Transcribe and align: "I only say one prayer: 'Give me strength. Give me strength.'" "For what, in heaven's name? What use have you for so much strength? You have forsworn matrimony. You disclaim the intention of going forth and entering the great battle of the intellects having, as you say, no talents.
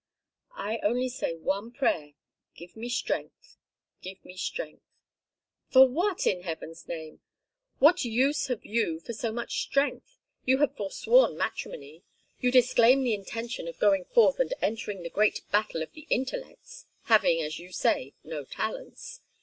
"I 0.57 0.79
only 0.79 1.09
say 1.09 1.35
one 1.35 1.71
prayer: 1.71 2.13
'Give 2.55 2.75
me 2.75 2.89
strength. 2.89 3.57
Give 4.01 4.25
me 4.25 4.35
strength.'" 4.35 4.81
"For 5.69 5.87
what, 5.87 6.25
in 6.25 6.41
heaven's 6.41 6.87
name? 6.87 7.21
What 7.77 8.03
use 8.03 8.47
have 8.47 8.65
you 8.65 8.99
for 8.99 9.13
so 9.13 9.31
much 9.31 9.61
strength? 9.61 10.17
You 10.43 10.57
have 10.57 10.75
forsworn 10.75 11.37
matrimony. 11.37 12.01
You 12.39 12.49
disclaim 12.49 13.03
the 13.03 13.13
intention 13.13 13.67
of 13.67 13.77
going 13.77 14.05
forth 14.05 14.39
and 14.39 14.51
entering 14.59 15.03
the 15.03 15.09
great 15.11 15.43
battle 15.51 15.83
of 15.83 15.91
the 15.93 16.07
intellects 16.09 16.87
having, 17.03 17.39
as 17.43 17.59
you 17.59 17.71
say, 17.71 18.15
no 18.23 18.43
talents. 18.43 19.21